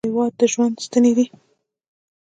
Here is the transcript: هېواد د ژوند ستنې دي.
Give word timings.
هېواد 0.07 0.33
د 0.39 0.41
ژوند 0.51 0.75
ستنې 0.85 1.11
دي. 1.17 1.25